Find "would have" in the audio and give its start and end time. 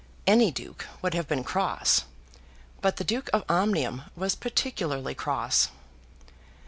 1.03-1.27